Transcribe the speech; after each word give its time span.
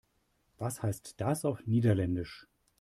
Was 0.57 0.81
heißt 0.81 1.21
das 1.21 1.45
auf 1.45 1.63
Niederländisch? 1.67 2.47